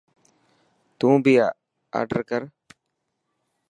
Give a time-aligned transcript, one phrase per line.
[0.97, 1.33] تون بي
[1.99, 2.41] آڊر ڪر.